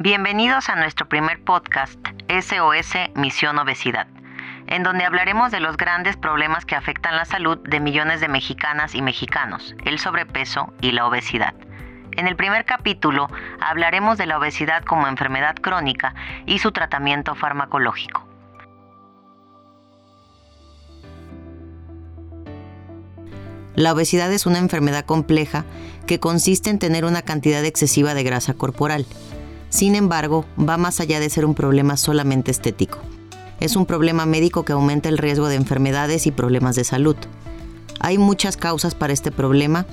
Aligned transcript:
Bienvenidos 0.00 0.68
a 0.68 0.76
nuestro 0.76 1.08
primer 1.08 1.42
podcast, 1.42 1.98
SOS 2.28 2.94
Misión 3.16 3.58
Obesidad, 3.58 4.06
en 4.68 4.84
donde 4.84 5.04
hablaremos 5.04 5.50
de 5.50 5.58
los 5.58 5.76
grandes 5.76 6.16
problemas 6.16 6.64
que 6.64 6.76
afectan 6.76 7.16
la 7.16 7.24
salud 7.24 7.58
de 7.68 7.80
millones 7.80 8.20
de 8.20 8.28
mexicanas 8.28 8.94
y 8.94 9.02
mexicanos, 9.02 9.74
el 9.84 9.98
sobrepeso 9.98 10.72
y 10.80 10.92
la 10.92 11.04
obesidad. 11.04 11.54
En 12.12 12.28
el 12.28 12.36
primer 12.36 12.64
capítulo 12.64 13.28
hablaremos 13.60 14.18
de 14.18 14.26
la 14.26 14.38
obesidad 14.38 14.84
como 14.84 15.08
enfermedad 15.08 15.56
crónica 15.56 16.14
y 16.46 16.60
su 16.60 16.70
tratamiento 16.70 17.34
farmacológico. 17.34 18.27
La 23.78 23.92
obesidad 23.92 24.30
es 24.32 24.44
una 24.44 24.58
enfermedad 24.58 25.06
compleja 25.06 25.64
que 26.06 26.20
consiste 26.20 26.68
en 26.68 26.78
tener 26.78 27.06
una 27.06 27.22
cantidad 27.22 27.64
excesiva 27.64 28.12
de 28.12 28.24
grasa 28.24 28.52
corporal 28.52 29.06
sin 29.70 29.94
embargo, 29.94 30.46
va 30.58 30.76
más 30.76 31.00
allá 31.00 31.20
de 31.20 31.30
ser 31.30 31.44
un 31.44 31.54
problema 31.54 31.96
solamente 31.96 32.50
estético. 32.50 32.98
Es 33.60 33.76
un 33.76 33.86
problema 33.86 34.24
médico 34.24 34.64
que 34.64 34.72
aumenta 34.72 35.08
el 35.08 35.18
riesgo 35.18 35.48
de 35.48 35.56
enfermedades 35.56 36.26
y 36.26 36.30
problemas 36.30 36.76
de 36.76 36.84
salud. 36.84 37.16
Hay 38.00 38.18
muchas 38.18 38.56
causas 38.56 38.94
para 38.94 39.12
este 39.12 39.30
problema, 39.30 39.86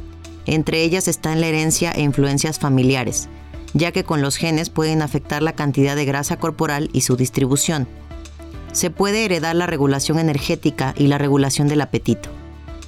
entre 0.46 0.84
ellas 0.84 1.08
están 1.08 1.42
la 1.42 1.48
herencia 1.48 1.92
e 1.92 2.04
influencias 2.04 2.60
familiares, 2.60 3.28
ya 3.74 3.92
que 3.92 4.04
con 4.04 4.22
los 4.22 4.38
genes 4.38 4.70
pueden 4.70 5.02
afectar 5.02 5.42
la 5.42 5.54
cantidad 5.54 5.96
de 5.96 6.06
grasa 6.06 6.38
corporal 6.38 6.90
y 6.94 7.02
su 7.02 7.18
distribución. 7.18 7.88
Se 8.72 8.92
puede 8.92 9.26
heredar 9.26 9.56
la 9.56 9.68
regulación 9.68 10.20
energética 10.20 10.94
y 10.98 11.08
la 11.08 11.18
regulación 11.18 11.68
del 11.68 11.82
apetito. 11.82 12.30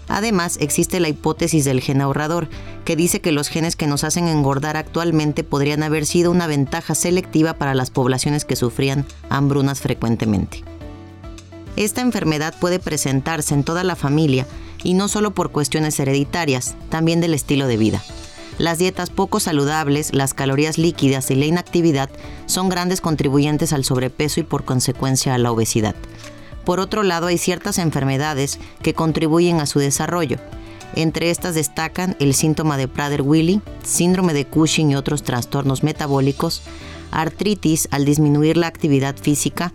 Además, 0.08 0.58
existe 0.62 1.00
la 1.00 1.10
hipótesis 1.10 1.66
del 1.66 1.82
gen 1.82 2.02
ahorrador, 2.02 2.48
que 2.86 2.96
dice 2.96 3.20
que 3.20 3.32
los 3.32 3.50
genes 3.50 3.76
que 3.76 3.88
nos 3.88 4.04
hacen 4.04 4.28
engordar 4.28 4.78
actualmente 4.78 5.44
podrían 5.44 5.84
haber 5.84 6.06
sido 6.06 6.32
una 6.32 6.48
ventaja 6.48 6.96
selectiva 6.96 7.54
para 7.54 7.76
las 7.76 7.90
poblaciones 7.90 8.46
que 8.46 8.56
sufrían 8.56 9.06
hambrunas 9.30 9.82
frecuentemente. 9.82 10.64
Esta 11.76 12.02
enfermedad 12.02 12.56
puede 12.60 12.80
presentarse 12.80 13.54
en 13.54 13.64
toda 13.64 13.84
la 13.84 13.96
familia 13.96 14.48
y 14.84 14.94
no 14.94 15.08
solo 15.08 15.32
por 15.32 15.52
cuestiones 15.52 16.00
hereditarias, 16.00 16.76
también 16.90 17.22
del 17.22 17.34
estilo 17.34 17.68
de 17.68 17.78
vida. 17.78 18.02
Las 18.58 18.80
dietas 18.80 19.12
poco 19.12 19.40
saludables, 19.40 20.14
las 20.14 20.34
calorías 20.34 20.80
líquidas 20.80 21.30
y 21.30 21.36
la 21.36 21.46
inactividad 21.46 22.10
son 22.48 22.70
grandes 22.70 23.02
contribuyentes 23.02 23.72
al 23.74 23.84
sobrepeso 23.84 24.40
y 24.40 24.44
por 24.44 24.66
consecuencia 24.66 25.36
a 25.36 25.38
la 25.38 25.52
obesidad. 25.52 25.96
Por 26.68 26.82
otro 26.82 27.04
lado, 27.04 27.28
hay 27.28 27.38
ciertas 27.38 27.78
enfermedades 27.78 28.60
que 28.82 28.94
contribuyen 28.94 29.62
a 29.62 29.66
su 29.66 29.80
desarrollo. 29.80 30.36
Entre 30.96 31.30
estas 31.30 31.56
destacan 31.56 32.18
el 32.20 32.34
síntoma 32.34 32.76
de 32.76 32.90
Prader-Willi, 32.90 33.62
síndrome 33.84 34.34
de 34.34 34.44
Cushing 34.44 34.92
y 34.92 34.98
otros 34.98 35.24
trastornos 35.24 35.84
metabólicos, 35.84 36.64
artritis 37.10 37.88
al 37.92 38.04
disminuir 38.04 38.58
la 38.58 38.68
actividad 38.68 39.16
física 39.16 39.72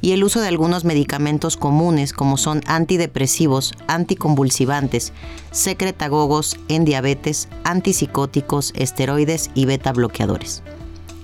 y 0.00 0.12
el 0.12 0.22
uso 0.22 0.40
de 0.40 0.46
algunos 0.46 0.84
medicamentos 0.84 1.56
comunes 1.56 2.12
como 2.12 2.36
son 2.36 2.60
antidepresivos, 2.66 3.74
anticonvulsivantes, 3.88 5.12
secretagogos 5.50 6.56
en 6.68 6.84
diabetes, 6.84 7.48
antipsicóticos, 7.64 8.72
esteroides 8.76 9.50
y 9.56 9.64
beta 9.64 9.92
bloqueadores. 9.92 10.62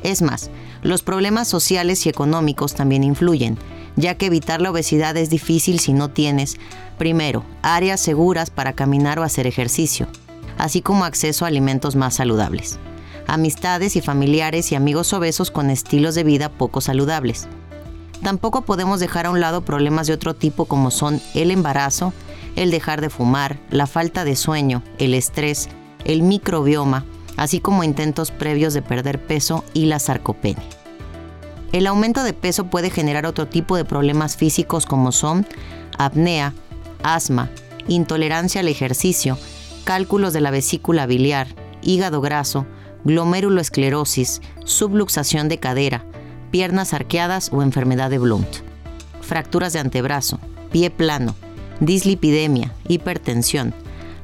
Es 0.03 0.23
más, 0.23 0.51
los 0.83 1.03
problemas 1.03 1.47
sociales 1.47 2.05
y 2.05 2.09
económicos 2.09 2.75
también 2.75 3.05
influyen 3.05 3.59
ya 3.97 4.17
que 4.17 4.27
evitar 4.27 4.61
la 4.61 4.71
obesidad 4.71 5.17
es 5.17 5.31
difícil 5.31 5.79
si 5.79 5.93
no 5.93 6.11
tienes, 6.11 6.57
primero, 6.99 7.45
áreas 7.63 8.01
seguras 8.01 8.51
para 8.51 8.73
caminar 8.73 9.19
o 9.19 9.23
hacer 9.23 9.47
ejercicio, 9.47 10.07
así 10.59 10.83
como 10.83 11.05
acceso 11.05 11.45
a 11.45 11.49
alimentos 11.49 11.97
más 11.97 12.15
saludables, 12.15 12.79
amistades 13.27 13.97
y 13.97 14.01
familiares 14.01 14.73
y 14.73 14.75
amigos 14.75 15.13
obesos 15.13 15.51
con 15.51 15.71
estilos 15.71 16.15
de 16.15 16.25
vida 16.25 16.49
poco 16.49 16.81
saludables. 16.81 17.49
Tampoco 18.23 18.63
podemos 18.63 19.01
dejar 19.01 19.27
a 19.27 19.31
un 19.31 19.41
lado 19.41 19.63
problemas 19.63 20.07
de 20.07 20.15
otro 20.15 20.35
tipo 20.35 20.65
como 20.65 20.91
son 20.91 21.21
el 21.35 21.51
embarazo, 21.51 22.13
el 22.57 22.71
dejar 22.71 23.01
de 23.01 23.11
fumar, 23.11 23.59
la 23.71 23.87
falta 23.87 24.25
de 24.25 24.37
sueño, 24.37 24.83
el 24.99 25.15
estrés, 25.15 25.69
el 26.05 26.23
microbioma, 26.23 27.05
así 27.37 27.61
como 27.61 27.85
intentos 27.85 28.31
previos 28.31 28.75
de 28.75 28.83
perder 28.83 29.21
peso 29.21 29.65
y 29.75 29.87
la 29.87 29.99
sarcopenia. 29.99 30.84
El 31.75 31.89
aumento 31.89 32.23
de 32.23 32.35
peso 32.35 32.67
puede 32.67 32.89
generar 32.89 33.27
otro 33.27 33.49
tipo 33.49 33.77
de 33.77 33.85
problemas 33.85 34.37
físicos 34.37 34.87
como 34.87 35.11
son 35.11 35.45
apnea, 35.99 36.55
asma, 37.03 37.51
intolerancia 37.89 38.61
al 38.61 38.69
ejercicio, 38.69 39.37
cálculos 39.83 40.33
de 40.33 40.41
la 40.41 40.53
vesícula 40.53 41.07
biliar, 41.07 41.49
hígado 41.83 42.21
graso, 42.21 42.65
glomeruloesclerosis, 43.03 44.41
subluxación 44.65 45.49
de 45.49 45.59
cadera, 45.59 46.05
piernas 46.53 46.95
arqueadas 46.95 47.51
o 47.53 47.61
enfermedad 47.61 48.09
de 48.09 48.19
Blount, 48.19 48.59
fracturas 49.21 49.73
de 49.73 49.81
antebrazo, 49.81 50.39
pie 50.71 50.91
plano, 50.91 51.35
dislipidemia, 51.81 52.73
hipertensión, 52.87 53.75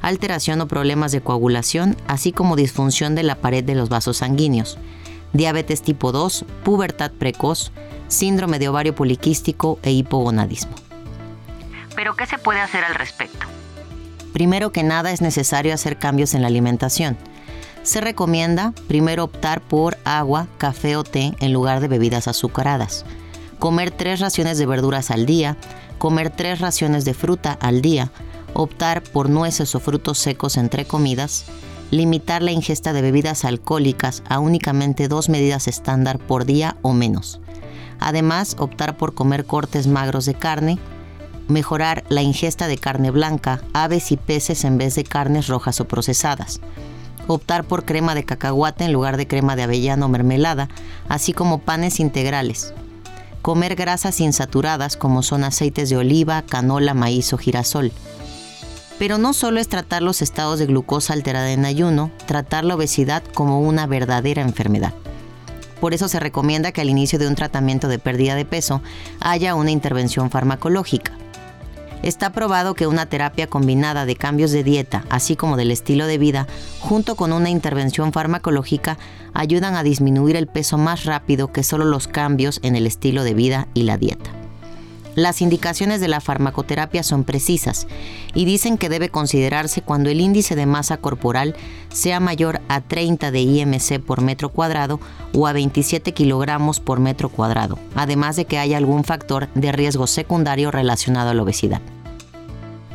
alteración 0.01 0.61
o 0.61 0.69
problemas 0.69 1.11
de 1.11 1.19
coagulación, 1.19 1.97
así 2.07 2.31
como 2.31 2.55
disfunción 2.55 3.13
de 3.13 3.23
la 3.23 3.35
pared 3.35 3.65
de 3.65 3.75
los 3.75 3.89
vasos 3.89 4.15
sanguíneos, 4.15 4.77
diabetes 5.33 5.81
tipo 5.81 6.11
2, 6.11 6.45
pubertad 6.63 7.11
precoz, 7.11 7.71
síndrome 8.07 8.59
de 8.59 8.69
ovario 8.69 8.95
poliquístico 8.95 9.79
e 9.83 9.91
hipogonadismo. 9.91 10.73
Pero, 11.95 12.15
¿qué 12.15 12.25
se 12.25 12.37
puede 12.37 12.59
hacer 12.61 12.83
al 12.83 12.95
respecto? 12.95 13.45
Primero 14.33 14.71
que 14.71 14.83
nada 14.83 15.11
es 15.11 15.21
necesario 15.21 15.73
hacer 15.73 15.97
cambios 15.97 16.33
en 16.33 16.41
la 16.41 16.47
alimentación. 16.47 17.17
Se 17.83 17.99
recomienda 17.99 18.73
primero 18.87 19.23
optar 19.23 19.61
por 19.61 19.97
agua, 20.03 20.47
café 20.57 20.95
o 20.95 21.03
té 21.03 21.33
en 21.39 21.51
lugar 21.51 21.79
de 21.79 21.87
bebidas 21.87 22.27
azucaradas. 22.27 23.05
Comer 23.59 23.91
tres 23.91 24.19
raciones 24.19 24.57
de 24.57 24.65
verduras 24.65 25.11
al 25.11 25.25
día, 25.25 25.57
comer 25.97 26.29
tres 26.29 26.59
raciones 26.59 27.05
de 27.05 27.13
fruta 27.13 27.57
al 27.59 27.81
día, 27.81 28.11
optar 28.53 29.03
por 29.03 29.29
nueces 29.29 29.75
o 29.75 29.79
frutos 29.79 30.17
secos 30.19 30.57
entre 30.57 30.85
comidas, 30.85 31.45
limitar 31.91 32.41
la 32.41 32.51
ingesta 32.51 32.93
de 32.93 33.01
bebidas 33.01 33.45
alcohólicas 33.45 34.23
a 34.27 34.39
únicamente 34.39 35.09
dos 35.09 35.27
medidas 35.29 35.67
estándar 35.67 36.17
por 36.19 36.45
día 36.45 36.77
o 36.81 36.93
menos. 36.93 37.41
Además, 37.99 38.55
optar 38.57 38.97
por 38.97 39.13
comer 39.13 39.45
cortes 39.45 39.87
magros 39.87 40.25
de 40.25 40.33
carne, 40.33 40.79
mejorar 41.49 42.03
la 42.07 42.21
ingesta 42.21 42.67
de 42.67 42.77
carne 42.77 43.11
blanca, 43.11 43.61
aves 43.73 44.11
y 44.11 44.17
peces 44.17 44.63
en 44.63 44.77
vez 44.77 44.95
de 44.95 45.03
carnes 45.03 45.47
rojas 45.47 45.81
o 45.81 45.85
procesadas. 45.85 46.61
Optar 47.27 47.65
por 47.65 47.85
crema 47.85 48.15
de 48.15 48.23
cacahuate 48.23 48.85
en 48.85 48.93
lugar 48.93 49.17
de 49.17 49.27
crema 49.27 49.55
de 49.55 49.63
avellano 49.63 50.07
o 50.07 50.09
mermelada, 50.09 50.69
así 51.09 51.33
como 51.33 51.59
panes 51.59 51.99
integrales. 51.99 52.73
Comer 53.41 53.75
grasas 53.75 54.19
insaturadas 54.21 54.97
como 54.97 55.23
son 55.23 55.43
aceites 55.43 55.89
de 55.89 55.97
oliva, 55.97 56.41
canola, 56.43 56.93
maíz 56.93 57.33
o 57.33 57.37
girasol 57.37 57.91
pero 59.01 59.17
no 59.17 59.33
solo 59.33 59.59
es 59.59 59.67
tratar 59.67 60.03
los 60.03 60.21
estados 60.21 60.59
de 60.59 60.67
glucosa 60.67 61.13
alterada 61.13 61.51
en 61.51 61.65
ayuno, 61.65 62.11
tratar 62.27 62.63
la 62.63 62.75
obesidad 62.75 63.23
como 63.33 63.59
una 63.59 63.87
verdadera 63.87 64.43
enfermedad. 64.43 64.93
Por 65.79 65.95
eso 65.95 66.07
se 66.07 66.19
recomienda 66.19 66.71
que 66.71 66.81
al 66.81 66.89
inicio 66.91 67.17
de 67.17 67.27
un 67.27 67.33
tratamiento 67.33 67.87
de 67.87 67.97
pérdida 67.97 68.35
de 68.35 68.45
peso 68.45 68.83
haya 69.19 69.55
una 69.55 69.71
intervención 69.71 70.29
farmacológica. 70.29 71.13
Está 72.03 72.31
probado 72.31 72.75
que 72.75 72.85
una 72.85 73.07
terapia 73.07 73.47
combinada 73.47 74.05
de 74.05 74.15
cambios 74.15 74.51
de 74.51 74.63
dieta, 74.63 75.03
así 75.09 75.35
como 75.35 75.57
del 75.57 75.71
estilo 75.71 76.05
de 76.05 76.19
vida, 76.19 76.45
junto 76.79 77.15
con 77.15 77.33
una 77.33 77.49
intervención 77.49 78.13
farmacológica, 78.13 78.99
ayudan 79.33 79.73
a 79.73 79.81
disminuir 79.81 80.35
el 80.35 80.45
peso 80.45 80.77
más 80.77 81.05
rápido 81.05 81.51
que 81.51 81.63
solo 81.63 81.85
los 81.85 82.07
cambios 82.07 82.59
en 82.61 82.75
el 82.75 82.85
estilo 82.85 83.23
de 83.23 83.33
vida 83.33 83.67
y 83.73 83.81
la 83.81 83.97
dieta. 83.97 84.40
Las 85.15 85.41
indicaciones 85.41 85.99
de 85.99 86.07
la 86.07 86.21
farmacoterapia 86.21 87.03
son 87.03 87.25
precisas 87.25 87.85
y 88.33 88.45
dicen 88.45 88.77
que 88.77 88.87
debe 88.87 89.09
considerarse 89.09 89.81
cuando 89.81 90.09
el 90.09 90.21
índice 90.21 90.55
de 90.55 90.65
masa 90.65 90.97
corporal 90.97 91.55
sea 91.91 92.21
mayor 92.21 92.61
a 92.69 92.79
30 92.79 93.29
de 93.29 93.41
IMC 93.41 93.99
por 93.99 94.21
metro 94.21 94.49
cuadrado 94.49 95.01
o 95.33 95.47
a 95.47 95.53
27 95.53 96.13
kilogramos 96.13 96.79
por 96.79 97.01
metro 97.01 97.27
cuadrado, 97.27 97.77
además 97.93 98.37
de 98.37 98.45
que 98.45 98.57
haya 98.57 98.77
algún 98.77 99.03
factor 99.03 99.49
de 99.53 99.73
riesgo 99.73 100.07
secundario 100.07 100.71
relacionado 100.71 101.31
a 101.31 101.33
la 101.33 101.43
obesidad. 101.43 101.81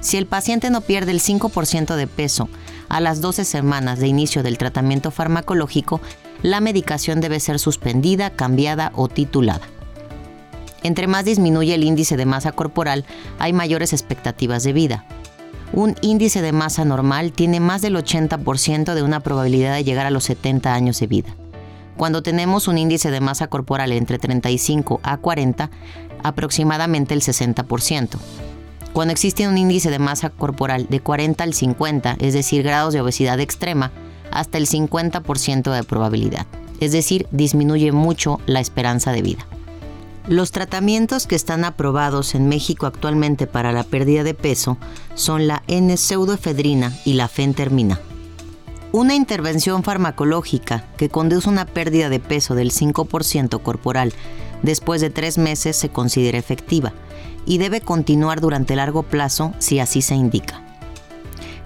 Si 0.01 0.17
el 0.17 0.27
paciente 0.27 0.71
no 0.71 0.81
pierde 0.81 1.13
el 1.13 1.21
5% 1.21 1.97
de 1.97 2.07
peso 2.07 2.49
a 2.89 3.01
las 3.01 3.21
12 3.21 3.45
semanas 3.45 3.99
de 3.99 4.07
inicio 4.07 4.43
del 4.43 4.57
tratamiento 4.57 5.11
farmacológico, 5.11 6.01
la 6.43 6.61
medicación 6.61 7.21
debe 7.21 7.41
ser 7.41 7.59
suspendida, 7.59 8.31
cambiada 8.31 8.93
o 8.95 9.09
titulada. 9.09 9.69
Entre 10.87 11.09
más 11.09 11.25
disminuye 11.25 11.75
el 11.75 11.83
índice 11.83 12.17
de 12.17 12.27
masa 12.27 12.53
corporal, 12.53 13.05
hay 13.41 13.53
mayores 13.53 13.93
expectativas 13.93 14.63
de 14.63 14.73
vida. 14.73 15.05
Un 15.73 15.97
índice 16.01 16.43
de 16.43 16.53
masa 16.53 16.85
normal 16.85 17.33
tiene 17.33 17.59
más 17.59 17.83
del 17.83 17.97
80% 17.97 18.95
de 18.95 19.03
una 19.03 19.19
probabilidad 19.19 19.75
de 19.75 19.83
llegar 19.83 20.07
a 20.07 20.13
los 20.13 20.23
70 20.23 20.73
años 20.73 21.01
de 21.01 21.09
vida. 21.09 21.35
Cuando 21.97 22.23
tenemos 22.23 22.69
un 22.69 22.79
índice 22.79 23.11
de 23.11 23.21
masa 23.21 23.49
corporal 23.49 23.91
entre 23.91 24.21
35 24.21 25.01
a 25.03 25.17
40, 25.17 25.71
aproximadamente 26.23 27.15
el 27.15 27.21
60%. 27.21 28.17
Cuando 28.93 29.11
existe 29.11 29.49
un 29.49 29.59
índice 29.59 29.91
de 29.91 29.99
masa 29.99 30.31
corporal 30.31 30.87
de 30.89 31.01
40 31.01 31.43
al 31.43 31.53
50, 31.53 32.17
es 32.21 32.33
decir, 32.33 32.63
grados 32.63 32.95
de 32.95 33.01
obesidad 33.01 33.41
extrema, 33.41 33.91
hasta 34.31 34.57
el 34.57 34.69
50% 34.69 35.73
de 35.73 35.83
probabilidad. 35.83 36.47
Es 36.79 36.93
decir, 36.93 37.27
disminuye 37.33 37.91
mucho 37.91 38.39
la 38.47 38.61
esperanza 38.61 39.11
de 39.11 39.23
vida. 39.23 39.49
Los 40.29 40.51
tratamientos 40.51 41.29
que 41.29 41.37
están 41.37 41.65
aprobados 41.65 42.35
en 42.35 42.49
México 42.49 42.87
actualmente 42.87 43.47
para 43.47 43.71
la 43.71 43.85
pérdida 43.85 44.25
de 44.25 44.35
peso 44.35 44.77
son 45.15 45.47
la 45.47 45.63
N-pseudoefedrina 45.69 46.93
y 47.05 47.13
la 47.13 47.29
fentermina. 47.29 48.01
Una 48.91 49.15
intervención 49.15 49.85
farmacológica 49.85 50.85
que 50.97 51.09
conduce 51.09 51.49
una 51.49 51.65
pérdida 51.65 52.09
de 52.09 52.19
peso 52.19 52.57
del 52.57 52.73
5% 52.73 53.63
corporal 53.63 54.13
después 54.65 55.01
de 55.01 55.11
tres 55.11 55.39
meses 55.39 55.77
se 55.77 55.91
considera 55.91 56.39
efectiva 56.39 56.93
y 57.45 57.59
debe 57.59 57.81
continuar 57.81 58.41
durante 58.41 58.75
largo 58.75 59.05
plazo 59.05 59.53
si 59.61 59.79
así 59.79 60.03
se 60.03 60.17
indica. 60.17 60.61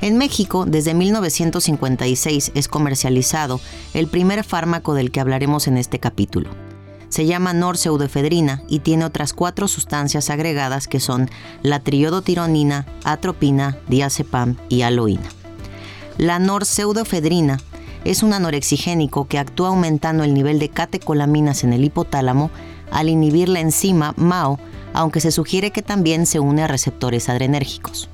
En 0.02 0.18
México, 0.18 0.66
desde 0.66 0.92
1956 0.92 2.52
es 2.54 2.68
comercializado 2.68 3.58
el 3.94 4.06
primer 4.06 4.44
fármaco 4.44 4.92
del 4.92 5.10
que 5.10 5.20
hablaremos 5.20 5.66
en 5.66 5.78
este 5.78 5.98
capítulo 5.98 6.50
se 7.10 7.26
llama 7.26 7.52
norseudefedrina 7.52 8.62
y 8.68 8.78
tiene 8.78 9.04
otras 9.04 9.34
cuatro 9.34 9.68
sustancias 9.68 10.30
agregadas 10.30 10.88
que 10.88 11.00
son 11.00 11.28
la 11.62 11.80
triodotironina, 11.80 12.86
atropina, 13.04 13.76
diazepam 13.88 14.56
y 14.68 14.82
aloína. 14.82 15.28
La 16.16 16.38
norseudefedrina 16.38 17.58
es 18.04 18.22
un 18.22 18.32
anorexigénico 18.32 19.26
que 19.28 19.38
actúa 19.38 19.68
aumentando 19.68 20.24
el 20.24 20.32
nivel 20.32 20.58
de 20.58 20.70
catecolaminas 20.70 21.64
en 21.64 21.72
el 21.72 21.84
hipotálamo 21.84 22.50
al 22.90 23.08
inhibir 23.08 23.48
la 23.48 23.60
enzima 23.60 24.14
MAO, 24.16 24.58
aunque 24.94 25.20
se 25.20 25.32
sugiere 25.32 25.70
que 25.70 25.82
también 25.82 26.26
se 26.26 26.40
une 26.40 26.62
a 26.62 26.68
receptores 26.68 27.28
adrenérgicos. 27.28 28.08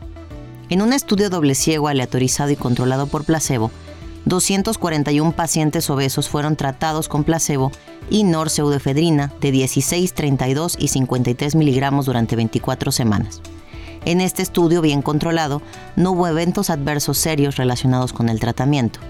En 0.69 0.83
un 0.83 0.93
estudio 0.93 1.31
doble 1.31 1.55
ciego 1.55 1.89
aleatorizado 1.89 2.51
y 2.51 2.57
controlado 2.57 3.07
por 3.07 3.25
placebo, 3.25 3.71
241 4.25 5.33
pacientes 5.33 5.89
obesos 5.89 6.29
fueron 6.29 6.57
tratados 6.57 7.09
con 7.09 7.23
placebo 7.23 7.71
y 8.11 8.25
norseudefedrina 8.25 9.33
de 9.41 9.51
16, 9.51 10.13
32 10.15 10.77
y 10.79 10.89
53 10.89 11.55
miligramos 11.55 12.07
durante 12.07 12.37
24 12.37 12.93
semanas. 12.93 13.41
En 14.05 14.21
este 14.21 14.43
estudio 14.43 14.81
bien 14.83 15.03
controlado, 15.03 15.63
no 15.97 16.13
hubo 16.13 16.29
eventos 16.29 16.71
adversos 16.71 17.19
serios 17.19 17.57
relacionados 17.57 18.13
con 18.13 18.29
el 18.29 18.39
tratamiento. 18.39 19.01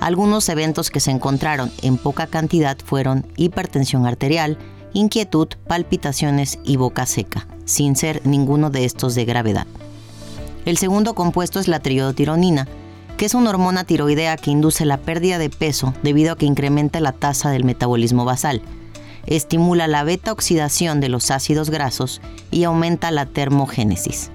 Algunos 0.00 0.48
eventos 0.48 0.90
que 0.90 0.98
se 0.98 1.12
encontraron 1.12 1.70
en 1.80 1.96
poca 1.96 2.26
cantidad 2.26 2.76
fueron 2.84 3.24
hipertensión 3.36 4.04
arterial, 4.04 4.58
inquietud, 4.92 5.46
palpitaciones 5.68 6.58
y 6.64 6.76
boca 6.76 7.06
seca, 7.06 7.46
sin 7.64 7.94
ser 7.94 8.20
ninguno 8.26 8.70
de 8.70 8.84
estos 8.84 9.14
de 9.14 9.24
gravedad. 9.24 9.66
El 10.64 10.76
segundo 10.76 11.14
compuesto 11.14 11.60
es 11.60 11.68
la 11.68 11.78
triodotironina, 11.78 12.66
que 13.22 13.26
es 13.26 13.34
una 13.34 13.50
hormona 13.50 13.84
tiroidea 13.84 14.36
que 14.36 14.50
induce 14.50 14.84
la 14.84 14.96
pérdida 14.96 15.38
de 15.38 15.48
peso 15.48 15.94
debido 16.02 16.32
a 16.32 16.36
que 16.36 16.44
incrementa 16.44 16.98
la 16.98 17.12
tasa 17.12 17.50
del 17.50 17.62
metabolismo 17.62 18.24
basal, 18.24 18.62
estimula 19.26 19.86
la 19.86 20.02
beta-oxidación 20.02 20.98
de 20.98 21.08
los 21.08 21.30
ácidos 21.30 21.70
grasos 21.70 22.20
y 22.50 22.64
aumenta 22.64 23.12
la 23.12 23.26
termogénesis. 23.26 24.32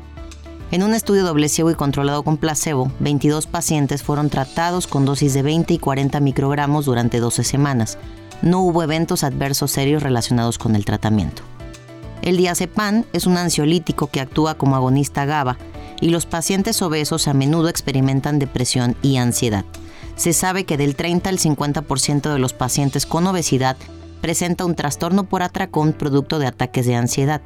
En 0.72 0.84
un 0.84 0.94
estudio 0.94 1.26
doble 1.26 1.50
ciego 1.50 1.70
y 1.70 1.76
controlado 1.76 2.24
con 2.24 2.38
placebo, 2.38 2.90
22 3.02 3.46
pacientes 3.48 4.04
fueron 4.04 4.30
tratados 4.30 4.88
con 4.88 5.04
dosis 5.04 5.34
de 5.34 5.42
20 5.42 5.74
y 5.74 5.80
40 5.80 6.22
microgramos 6.22 6.86
durante 6.86 7.20
12 7.20 7.44
semanas. 7.44 7.98
No 8.42 8.62
hubo 8.62 8.84
eventos 8.84 9.26
adversos 9.26 9.70
serios 9.70 10.02
relacionados 10.02 10.58
con 10.58 10.78
el 10.78 10.86
tratamiento. 10.86 11.42
El 12.22 12.38
diazepam 12.38 13.04
es 13.12 13.26
un 13.28 13.36
ansiolítico 13.36 14.08
que 14.08 14.22
actúa 14.22 14.56
como 14.56 14.78
agonista 14.78 15.26
GABA 15.26 15.58
y 16.02 16.10
los 16.10 16.26
pacientes 16.26 16.82
obesos 16.82 17.28
a 17.28 17.34
menudo 17.34 17.70
experimentan 17.70 18.40
depresión 18.40 18.96
y 19.02 19.18
ansiedad. 19.18 19.66
Se 20.16 20.34
sabe 20.34 20.66
que 20.66 20.78
del 20.78 20.96
30 20.96 21.30
al 21.30 21.38
50% 21.38 22.34
de 22.34 22.40
los 22.40 22.54
pacientes 22.54 23.06
con 23.06 23.28
obesidad 23.28 23.78
presenta 24.22 24.66
un 24.66 24.76
trastorno 24.76 25.24
por 25.26 25.44
atracón 25.44 25.94
producto 25.94 26.40
de 26.40 26.48
ataques 26.48 26.86
de 26.86 26.96
ansiedad. 26.96 27.42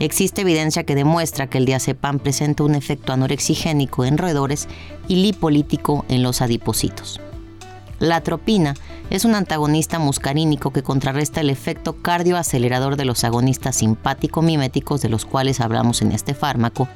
Existe 0.00 0.42
evidencia 0.42 0.84
que 0.84 0.96
demuestra 0.96 1.46
que 1.46 1.58
el 1.58 1.66
diazepam 1.66 2.18
presenta 2.18 2.64
un 2.64 2.74
efecto 2.74 3.12
anorexigénico 3.12 4.04
en 4.04 4.18
roedores 4.18 4.68
y 5.08 5.16
lipolítico 5.16 6.04
en 6.08 6.22
los 6.22 6.42
adipocitos. 6.42 7.20
La 8.00 8.16
atropina 8.16 8.74
es 9.10 9.24
un 9.24 9.36
antagonista 9.36 9.98
muscarínico 9.98 10.72
que 10.72 10.82
contrarresta 10.82 11.40
el 11.40 11.48
efecto 11.48 11.94
cardioacelerador 12.02 12.96
de 12.96 13.04
los 13.04 13.22
agonistas 13.22 13.76
simpático-miméticos 13.76 15.00
de 15.00 15.08
los 15.08 15.24
cuales 15.24 15.60
hablamos 15.60 16.02
en 16.02 16.10
este 16.10 16.34
fármaco 16.34 16.88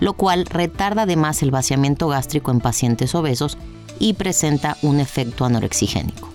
lo 0.00 0.14
cual 0.14 0.46
retarda 0.46 1.02
además 1.02 1.42
el 1.42 1.50
vaciamiento 1.50 2.08
gástrico 2.08 2.50
en 2.50 2.60
pacientes 2.60 3.14
obesos 3.14 3.56
y 3.98 4.14
presenta 4.14 4.76
un 4.82 4.98
efecto 4.98 5.44
anorexigénico. 5.44 6.28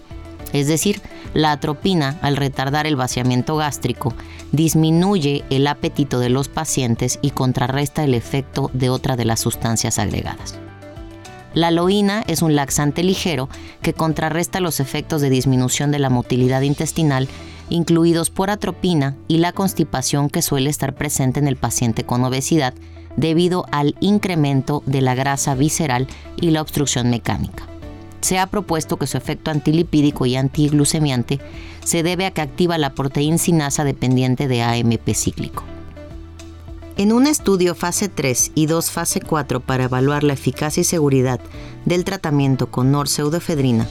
Es 0.54 0.68
decir, 0.68 1.02
la 1.34 1.52
atropina, 1.52 2.18
al 2.22 2.38
retardar 2.38 2.88
el 2.88 2.96
vaciamiento 2.96 3.58
gástrico, 3.58 4.14
disminuye 4.54 5.44
el 5.50 5.68
apetito 5.68 6.20
de 6.20 6.30
los 6.30 6.48
pacientes 6.48 7.20
y 7.22 7.32
contrarresta 7.32 8.04
el 8.06 8.14
efecto 8.14 8.70
de 8.74 8.90
otra 8.90 9.18
de 9.18 9.26
las 9.26 9.42
sustancias 9.42 10.00
agregadas. 10.00 10.58
La 11.54 11.68
aloína 11.68 12.24
es 12.28 12.42
un 12.42 12.56
laxante 12.56 13.04
ligero 13.04 13.50
que 13.82 13.94
contrarresta 13.94 14.60
los 14.60 14.80
efectos 14.80 15.22
de 15.22 15.30
disminución 15.30 15.92
de 15.92 16.00
la 16.00 16.10
motilidad 16.10 16.62
intestinal 16.62 17.28
incluidos 17.70 18.30
por 18.30 18.50
atropina 18.50 19.16
y 19.28 19.38
la 19.38 19.52
constipación 19.52 20.30
que 20.30 20.42
suele 20.42 20.70
estar 20.70 20.94
presente 20.96 21.40
en 21.40 21.48
el 21.48 21.56
paciente 21.56 22.04
con 22.06 22.24
obesidad 22.24 22.74
debido 23.18 23.66
al 23.72 23.96
incremento 24.00 24.84
de 24.86 25.02
la 25.02 25.16
grasa 25.16 25.56
visceral 25.56 26.08
y 26.38 26.52
la 26.52 26.62
obstrucción 26.62 27.10
mecánica. 27.10 27.68
Se 28.22 28.40
ha 28.40 28.48
propuesto 28.48 28.98
que 28.98 29.08
su 29.08 29.18
efecto 29.18 29.52
antilipídico 29.52 30.26
y 30.26 30.36
antiglucemiante 30.36 31.40
se 31.84 32.02
debe 32.02 32.26
a 32.26 32.32
que 32.32 32.42
activa 32.42 32.78
la 32.78 32.94
proteína 32.94 33.38
sinasa 33.38 33.84
dependiente 33.84 34.48
de 34.48 34.64
AMP 34.64 35.14
cíclico. 35.14 35.64
En 36.98 37.12
un 37.12 37.28
estudio 37.28 37.76
fase 37.76 38.08
3 38.08 38.54
y 38.56 38.68
2 38.68 38.90
fase 38.90 39.20
4 39.20 39.60
para 39.60 39.84
evaluar 39.84 40.24
la 40.24 40.34
eficacia 40.34 40.82
y 40.82 40.86
seguridad 40.86 41.42
del 41.84 42.06
tratamiento 42.06 42.72
con 42.72 42.92
norseudefedrina, 42.92 43.88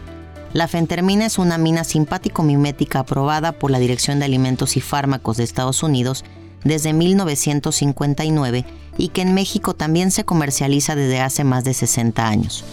La 0.57 0.69
fentermina 0.69 1.27
es 1.27 1.37
una 1.37 1.57
amina 1.57 1.85
simpático-mimética 1.85 3.01
aprobada 3.01 3.53
por 3.53 3.71
la 3.71 3.79
Dirección 3.79 4.19
de 4.19 4.25
Alimentos 4.25 4.79
y 4.79 4.81
Fármacos 4.81 5.37
de 5.37 5.45
Estados 5.45 5.83
Unidos 5.83 6.25
desde 6.65 6.95
1959 6.95 8.65
y 8.97 9.09
que 9.09 9.21
en 9.21 9.35
México 9.35 9.75
también 9.75 10.11
se 10.11 10.25
comercializa 10.25 10.97
desde 10.97 11.21
hace 11.21 11.45
más 11.45 11.65
de 11.65 11.75
60 11.75 12.27
años, 12.27 12.65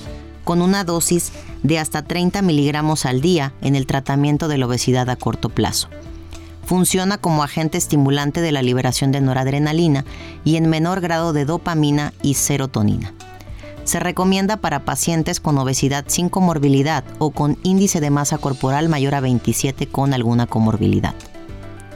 con 0.45 0.61
una 0.61 0.85
dosis 0.85 1.33
de 1.63 1.77
hasta 1.77 2.03
30 2.03 2.41
miligramos 2.41 3.05
al 3.05 3.19
día 3.19 3.51
en 3.59 3.75
el 3.75 3.85
tratamiento 3.85 4.47
de 4.47 4.59
la 4.59 4.67
obesidad 4.67 5.09
a 5.09 5.17
corto 5.17 5.49
plazo. 5.49 5.89
Funciona 6.65 7.17
como 7.17 7.43
agente 7.43 7.77
estimulante 7.77 8.39
de 8.39 8.53
la 8.53 8.61
liberación 8.61 9.11
de 9.11 9.19
noradrenalina 9.19 10.05
y 10.45 10.55
en 10.55 10.69
menor 10.69 11.01
grado 11.01 11.33
de 11.33 11.43
dopamina 11.43 12.13
y 12.21 12.35
serotonina. 12.35 13.13
Se 13.83 13.99
recomienda 13.99 14.57
para 14.57 14.85
pacientes 14.85 15.39
con 15.39 15.57
obesidad 15.57 16.05
sin 16.07 16.29
comorbilidad 16.29 17.03
o 17.19 17.31
con 17.31 17.57
índice 17.63 17.99
de 17.99 18.09
masa 18.09 18.37
corporal 18.37 18.87
mayor 18.87 19.15
a 19.15 19.19
27 19.19 19.87
con 19.87 20.13
alguna 20.13 20.47
comorbilidad. 20.47 21.13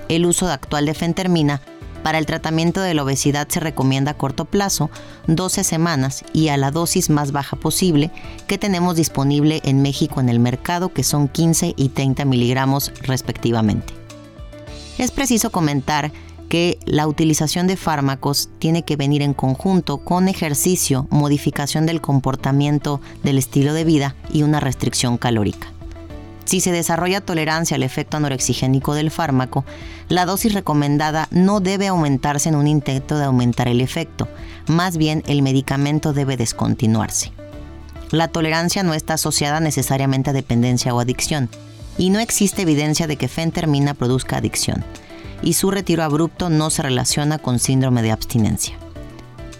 El 0.10 0.26
uso 0.26 0.50
actual 0.50 0.86
de 0.86 0.94
fentermina 0.94 1.62
para 2.04 2.20
el 2.20 2.26
tratamiento 2.26 2.82
de 2.82 2.94
la 2.94 3.04
obesidad 3.04 3.48
se 3.50 3.60
recomienda 3.60 4.12
a 4.12 4.18
corto 4.18 4.46
plazo, 4.46 4.90
12 5.28 5.64
semanas 5.64 6.24
y 6.32 6.50
a 6.50 6.58
la 6.58 6.72
dosis 6.72 7.10
más 7.10 7.32
baja 7.32 7.58
posible 7.58 8.12
que 8.48 8.58
tenemos 8.58 8.96
disponible 8.96 9.62
en 9.64 9.82
México 9.82 10.22
en 10.22 10.30
el 10.30 10.40
mercado, 10.40 10.94
que 10.94 11.04
son 11.04 11.28
15 11.28 11.74
y 11.76 11.90
30 11.90 12.24
miligramos 12.26 12.94
respectivamente. 13.02 13.94
Es 14.98 15.12
preciso 15.12 15.52
comentar 15.52 16.12
que 16.48 16.80
la 16.86 17.08
utilización 17.08 17.68
de 17.68 17.78
fármacos 17.78 18.50
tiene 18.60 18.84
que 18.84 18.96
venir 18.96 19.22
en 19.22 19.34
conjunto 19.34 19.98
con 19.98 20.28
ejercicio, 20.28 21.08
modificación 21.10 21.86
del 21.86 22.02
comportamiento 22.02 23.02
del 23.24 23.38
estilo 23.38 23.74
de 23.74 23.84
vida 23.84 24.16
y 24.32 24.44
una 24.44 24.60
restricción 24.60 25.18
calórica. 25.18 25.68
Si 26.46 26.62
se 26.62 26.72
desarrolla 26.72 27.20
tolerancia 27.20 27.76
al 27.76 27.84
efecto 27.84 28.16
anorexigénico 28.16 28.94
del 28.94 29.12
fármaco, 29.12 29.66
la 30.08 30.26
dosis 30.26 30.54
recomendada 30.54 31.28
no 31.30 31.60
debe 31.60 31.88
aumentarse 31.88 32.48
en 32.48 32.56
un 32.56 32.68
intento 32.68 33.18
de 33.18 33.26
aumentar 33.26 33.68
el 33.68 33.82
efecto, 33.82 34.30
más 34.68 34.96
bien 34.96 35.24
el 35.28 35.42
medicamento 35.42 36.14
debe 36.14 36.38
descontinuarse. 36.38 37.34
La 38.12 38.30
tolerancia 38.30 38.84
no 38.84 38.94
está 38.94 39.16
asociada 39.16 39.60
necesariamente 39.60 40.30
a 40.30 40.34
dependencia 40.34 40.96
o 40.96 41.02
adicción, 41.02 41.50
y 41.98 42.12
no 42.12 42.20
existe 42.20 42.62
evidencia 42.62 43.08
de 43.08 43.18
que 43.18 43.28
fentermina 43.28 43.94
produzca 43.94 44.38
adicción 44.38 44.86
y 45.42 45.54
su 45.54 45.72
retiro 45.72 46.04
abrupto 46.04 46.50
no 46.50 46.70
se 46.70 46.82
relaciona 46.82 47.38
con 47.38 47.60
síndrome 47.60 48.02
de 48.02 48.12
abstinencia. 48.12 48.76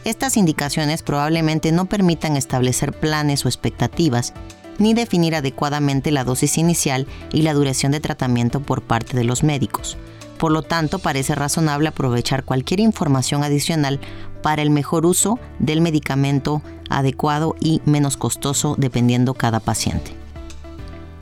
Estas 0.04 0.38
indicaciones 0.38 1.04
probablemente 1.04 1.72
no 1.72 1.86
permitan 1.86 2.38
establecer 2.38 2.94
planes 2.94 3.46
o 3.46 3.50
expectativas 3.50 4.34
ni 4.80 4.94
definir 4.94 5.36
adecuadamente 5.36 6.12
la 6.12 6.24
dosis 6.24 6.58
inicial 6.58 7.08
y 7.32 7.42
la 7.42 7.54
duración 7.54 7.92
de 7.92 8.00
tratamiento 8.00 8.62
por 8.62 8.82
parte 8.84 9.18
de 9.18 9.24
los 9.24 9.44
médicos. 9.44 9.98
Por 10.38 10.52
lo 10.52 10.62
tanto, 10.62 11.00
parece 11.00 11.34
razonable 11.36 11.90
aprovechar 11.90 12.44
cualquier 12.44 12.80
información 12.80 13.44
adicional 13.44 14.00
para 14.44 14.62
el 14.62 14.70
mejor 14.70 15.06
uso 15.06 15.40
del 15.60 15.82
medicamento 15.82 16.62
adecuado 16.90 17.56
y 17.60 17.82
menos 17.86 18.18
costoso 18.18 18.76
dependiendo 18.78 19.34
cada 19.34 19.60
paciente. 19.60 20.16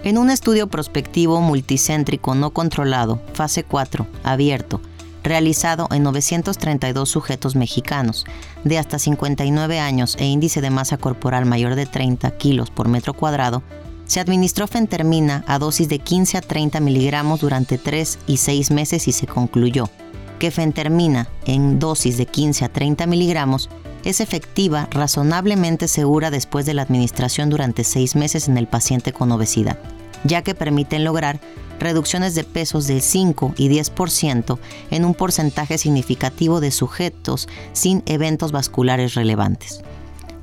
En 0.05 0.19
un 0.19 0.29
estudio 0.29 0.67
prospectivo 0.67 1.41
multicéntrico 1.41 2.35
no 2.35 2.51
controlado, 2.51 3.19
fase 3.33 3.63
4, 3.63 4.05
abierto, 4.23 4.79
realizado 5.23 5.87
en 5.89 6.03
932 6.03 7.09
sujetos 7.09 7.55
mexicanos 7.55 8.23
de 8.63 8.77
hasta 8.77 8.99
59 8.99 9.79
años 9.79 10.15
e 10.19 10.25
índice 10.25 10.61
de 10.61 10.69
masa 10.69 10.97
corporal 10.97 11.47
mayor 11.47 11.73
de 11.73 11.87
30 11.87 12.29
kilos 12.37 12.69
por 12.69 12.87
metro 12.87 13.15
cuadrado, 13.15 13.63
se 14.05 14.19
administró 14.19 14.67
fentermina 14.67 15.43
a 15.47 15.57
dosis 15.57 15.89
de 15.89 15.97
15 15.97 16.37
a 16.37 16.41
30 16.41 16.81
miligramos 16.81 17.41
durante 17.41 17.79
3 17.79 18.19
y 18.27 18.37
6 18.37 18.69
meses 18.69 19.07
y 19.07 19.11
se 19.11 19.25
concluyó 19.25 19.89
que 20.37 20.51
fentermina 20.51 21.29
en 21.47 21.79
dosis 21.79 22.17
de 22.17 22.27
15 22.27 22.65
a 22.65 22.69
30 22.69 23.07
miligramos 23.07 23.71
es 24.05 24.21
efectiva, 24.21 24.87
razonablemente 24.91 25.89
segura 25.89 26.31
después 26.31 26.65
de 26.65 26.73
la 26.73 26.83
administración 26.83 27.49
durante 27.49 27.83
6 27.83 28.15
meses 28.15 28.47
en 28.47 28.57
el 28.57 28.67
paciente 28.67 29.11
con 29.11 29.31
obesidad 29.31 29.77
ya 30.25 30.41
que 30.41 30.55
permiten 30.55 31.03
lograr 31.03 31.39
reducciones 31.79 32.35
de 32.35 32.43
pesos 32.43 32.87
del 32.87 33.01
5 33.01 33.53
y 33.57 33.69
10% 33.69 34.57
en 34.91 35.05
un 35.05 35.13
porcentaje 35.13 35.77
significativo 35.77 36.59
de 36.59 36.71
sujetos 36.71 37.47
sin 37.73 38.01
eventos 38.05 38.51
vasculares 38.51 39.13
relevantes. 39.13 39.81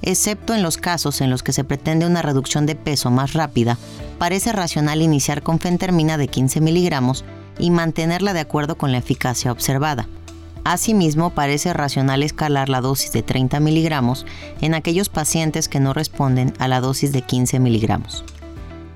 Excepto 0.03 0.55
en 0.55 0.63
los 0.63 0.79
casos 0.79 1.21
en 1.21 1.31
los 1.31 1.43
que 1.43 1.53
se 1.53 1.65
pretende 1.65 2.07
una 2.07 2.23
reducción 2.23 2.67
de 2.67 2.75
peso 2.75 3.11
más 3.11 3.35
rápida, 3.35 3.79
parece 4.19 4.53
racional 4.53 5.01
iniciar 5.01 5.43
con 5.43 5.59
fentermina 5.59 6.19
de 6.19 6.29
15 6.29 6.61
miligramos 6.61 7.25
y 7.59 7.71
mantenerla 7.71 8.33
de 8.33 8.41
acuerdo 8.41 8.77
con 8.77 8.93
la 8.93 8.99
eficacia 8.99 9.53
observada. 9.53 10.09
Asimismo, 10.65 11.31
parece 11.31 11.73
racional 11.73 12.23
escalar 12.23 12.69
la 12.69 12.81
dosis 12.81 13.13
de 13.13 13.23
30 13.23 13.59
miligramos 13.59 14.27
en 14.61 14.75
aquellos 14.75 15.09
pacientes 15.09 15.69
que 15.69 15.81
no 15.81 15.93
responden 15.93 16.55
a 16.59 16.69
la 16.69 16.81
dosis 16.81 17.13
de 17.13 17.23
15 17.23 17.59
miligramos. 17.59 18.25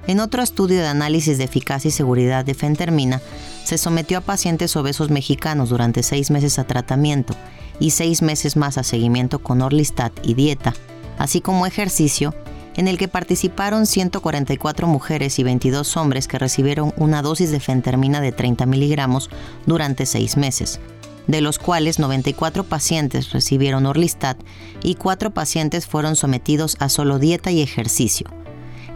En 0.06 0.20
otro 0.20 0.42
estudio 0.42 0.78
de 0.78 0.86
análisis 0.86 1.38
de 1.38 1.44
eficacia 1.44 1.88
y 1.88 1.92
seguridad 1.92 2.44
de 2.44 2.54
fentermina, 2.54 3.20
se 3.64 3.78
sometió 3.78 4.18
a 4.18 4.20
pacientes 4.20 4.76
obesos 4.76 5.10
mexicanos 5.10 5.70
durante 5.70 6.04
seis 6.04 6.30
meses 6.30 6.60
a 6.60 6.64
tratamiento 6.64 7.34
y 7.80 7.90
seis 7.90 8.22
meses 8.22 8.56
más 8.56 8.78
a 8.78 8.84
seguimiento 8.84 9.40
con 9.40 9.60
Orlistat 9.62 10.12
y 10.22 10.34
dieta, 10.34 10.74
así 11.18 11.40
como 11.40 11.66
ejercicio, 11.66 12.32
en 12.76 12.86
el 12.86 12.98
que 12.98 13.08
participaron 13.08 13.86
144 13.86 14.86
mujeres 14.86 15.40
y 15.40 15.42
22 15.42 15.96
hombres 15.96 16.28
que 16.28 16.38
recibieron 16.38 16.94
una 16.96 17.22
dosis 17.22 17.50
de 17.50 17.58
fentermina 17.58 18.20
de 18.20 18.30
30 18.30 18.66
miligramos 18.66 19.30
durante 19.64 20.06
seis 20.06 20.36
meses, 20.36 20.78
de 21.26 21.40
los 21.40 21.58
cuales 21.58 21.98
94 21.98 22.64
pacientes 22.64 23.32
recibieron 23.32 23.86
Orlistat 23.86 24.38
y 24.82 24.94
4 24.94 25.32
pacientes 25.32 25.86
fueron 25.86 26.16
sometidos 26.16 26.76
a 26.80 26.88
solo 26.88 27.18
dieta 27.18 27.50
y 27.50 27.62
ejercicio. 27.62 28.28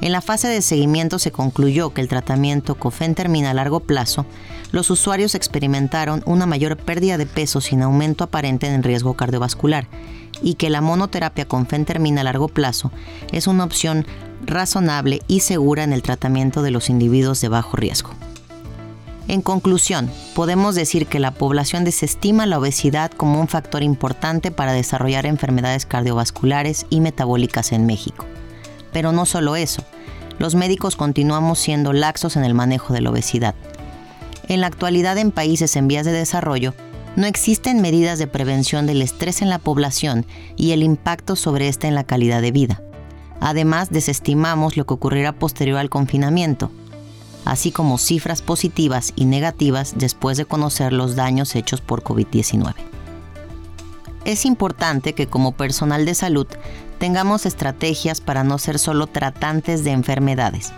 En 0.00 0.12
la 0.12 0.22
fase 0.22 0.48
de 0.48 0.62
seguimiento 0.62 1.18
se 1.18 1.30
concluyó 1.30 1.92
que 1.92 2.00
el 2.00 2.08
tratamiento 2.08 2.76
termina 3.14 3.50
a 3.50 3.54
largo 3.54 3.80
plazo, 3.80 4.24
los 4.72 4.88
usuarios 4.90 5.34
experimentaron 5.34 6.22
una 6.24 6.46
mayor 6.46 6.78
pérdida 6.78 7.18
de 7.18 7.26
peso 7.26 7.60
sin 7.60 7.82
aumento 7.82 8.24
aparente 8.24 8.66
en 8.66 8.82
riesgo 8.82 9.14
cardiovascular 9.14 9.88
y 10.42 10.54
que 10.54 10.70
la 10.70 10.80
monoterapia 10.80 11.46
con 11.46 11.66
fentermina 11.66 12.22
a 12.22 12.24
largo 12.24 12.48
plazo 12.48 12.90
es 13.30 13.46
una 13.46 13.64
opción 13.64 14.06
razonable 14.46 15.20
y 15.28 15.40
segura 15.40 15.84
en 15.84 15.92
el 15.92 16.02
tratamiento 16.02 16.62
de 16.62 16.70
los 16.70 16.88
individuos 16.88 17.40
de 17.42 17.48
bajo 17.48 17.76
riesgo. 17.76 18.10
En 19.28 19.42
conclusión, 19.42 20.10
podemos 20.34 20.74
decir 20.74 21.06
que 21.06 21.20
la 21.20 21.30
población 21.30 21.84
desestima 21.84 22.46
la 22.46 22.58
obesidad 22.58 23.12
como 23.12 23.40
un 23.40 23.48
factor 23.48 23.82
importante 23.82 24.50
para 24.50 24.72
desarrollar 24.72 25.26
enfermedades 25.26 25.86
cardiovasculares 25.86 26.86
y 26.90 27.00
metabólicas 27.00 27.72
en 27.72 27.86
México. 27.86 28.26
Pero 28.92 29.12
no 29.12 29.26
solo 29.26 29.56
eso, 29.56 29.84
los 30.38 30.54
médicos 30.54 30.96
continuamos 30.96 31.58
siendo 31.58 31.92
laxos 31.92 32.36
en 32.36 32.44
el 32.44 32.54
manejo 32.54 32.92
de 32.92 33.02
la 33.02 33.10
obesidad. 33.10 33.54
En 34.48 34.60
la 34.60 34.66
actualidad 34.66 35.16
en 35.18 35.30
países 35.30 35.76
en 35.76 35.86
vías 35.86 36.06
de 36.06 36.12
desarrollo, 36.12 36.74
no 37.14 37.26
existen 37.26 37.80
medidas 37.80 38.18
de 38.18 38.26
prevención 38.26 38.86
del 38.86 39.02
estrés 39.02 39.42
en 39.42 39.48
la 39.48 39.58
población 39.58 40.26
y 40.56 40.72
el 40.72 40.82
impacto 40.82 41.36
sobre 41.36 41.68
este 41.68 41.88
en 41.88 41.94
la 41.94 42.04
calidad 42.04 42.40
de 42.40 42.52
vida. 42.52 42.82
Además, 43.40 43.90
desestimamos 43.90 44.76
lo 44.76 44.86
que 44.86 44.94
ocurrirá 44.94 45.32
posterior 45.32 45.78
al 45.78 45.90
confinamiento, 45.90 46.70
así 47.44 47.72
como 47.72 47.98
cifras 47.98 48.42
positivas 48.42 49.12
y 49.16 49.24
negativas 49.24 49.94
después 49.96 50.36
de 50.36 50.44
conocer 50.44 50.92
los 50.92 51.16
daños 51.16 51.54
hechos 51.56 51.80
por 51.80 52.02
COVID-19. 52.02 52.74
Es 54.24 54.44
importante 54.44 55.14
que 55.14 55.26
como 55.26 55.52
personal 55.52 56.04
de 56.04 56.14
salud 56.14 56.46
tengamos 56.98 57.46
estrategias 57.46 58.20
para 58.20 58.44
no 58.44 58.58
ser 58.58 58.78
solo 58.78 59.06
tratantes 59.06 59.84
de 59.84 59.92
enfermedades, 59.92 60.72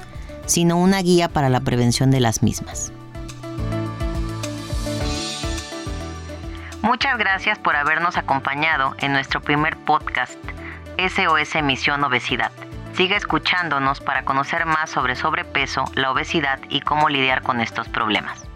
sino 0.47 0.77
una 0.77 1.03
guía 1.03 1.29
para 1.29 1.49
la 1.49 1.61
prevención 1.61 2.11
de 2.11 2.21
las 2.21 2.43
mismas. 2.43 2.93
Muchas 6.83 7.17
gracias 7.17 7.59
por 7.59 7.77
habernos 7.77 8.17
acompañado 8.17 8.95
en 8.99 9.13
nuestro 9.13 9.41
primer 9.41 9.77
podcast, 9.77 10.39
SOS 10.99 11.63
Misión 11.63 12.03
Obesidad. 12.05 12.53
Sigue 12.95 13.17
escuchándonos 13.17 14.01
para 14.01 14.25
conocer 14.25 14.67
más 14.67 14.91
sobre 14.91 15.17
sobrepeso, 15.17 15.85
la 15.95 16.11
obesidad 16.11 16.59
y 16.69 16.81
cómo 16.81 17.09
lidiar 17.09 17.43
con 17.43 17.61
estos 17.61 17.89
problemas. 17.89 18.47